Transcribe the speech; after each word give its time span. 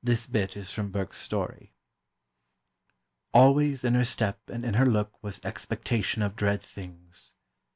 This 0.00 0.28
bit 0.28 0.56
is 0.56 0.70
from 0.70 0.92
Burke's 0.92 1.18
story:... 1.20 1.74
always 3.34 3.84
in 3.84 3.94
her 3.94 4.04
step 4.04 4.38
and 4.48 4.64
in 4.64 4.74
her 4.74 4.86
look 4.86 5.20
was 5.24 5.44
expectation 5.44 6.22
of 6.22 6.36
dread 6.36 6.62
things 6.62 7.34